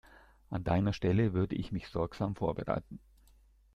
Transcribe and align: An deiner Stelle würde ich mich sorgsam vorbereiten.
An 0.49 0.63
deiner 0.63 0.93
Stelle 0.93 1.33
würde 1.33 1.55
ich 1.55 1.71
mich 1.71 1.87
sorgsam 1.87 2.35
vorbereiten. 2.35 2.99